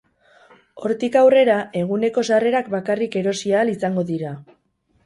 Hortik 0.85 1.17
aurrera 1.21 1.57
eguneko 1.83 2.25
sarrerak 2.31 2.73
bakarrik 2.79 3.21
erosi 3.25 3.57
ahal 3.61 3.75
izango 3.79 4.09
dira. 4.13 4.35